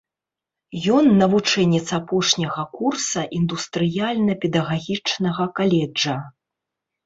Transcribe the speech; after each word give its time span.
Ён 0.99 1.05
навучэнец 1.23 1.81
апошняга 1.99 2.63
курса 2.79 3.21
індустрыяльна-педагагічнага 3.43 5.51
каледжа. 5.61 6.17